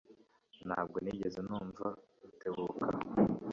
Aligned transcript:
Ntabwo 0.67 0.97
nigeze 1.03 1.39
numva 1.47 1.85
Rutebuka. 2.21 2.85